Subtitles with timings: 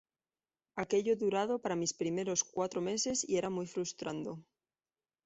[0.83, 4.39] Aquello durado para mis primeros cuatro meses y era muy frustrando.